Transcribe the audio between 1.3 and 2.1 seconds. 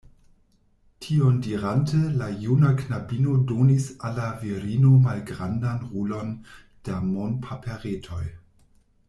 dirante,